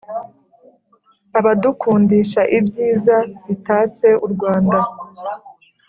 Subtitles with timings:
[1.51, 4.79] Adukundishaibyiza bitatse urwanda